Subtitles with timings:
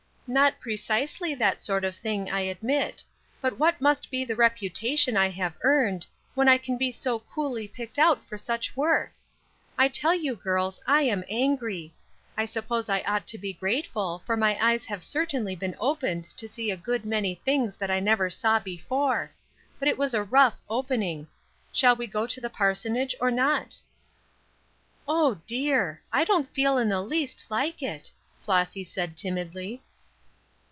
[0.33, 3.03] "Not precisely that sort of thing, I admit;
[3.41, 7.67] but what must be the reputation I have earned, when I can be so coolly
[7.67, 9.11] picked out for such work?
[9.77, 11.93] I tell you, girls, I am angry.
[12.37, 16.47] I suppose I ought to be grateful, for my eyes have certainly been opened to
[16.47, 19.31] see a good many things that I never saw before;
[19.79, 21.27] but it was a rough opening.
[21.73, 23.75] Shall we go to the parsonage, or not?"
[25.09, 26.01] "Oh, dear!
[26.13, 28.09] I don't feel in the least like it,"
[28.39, 29.81] Flossy said, timidly.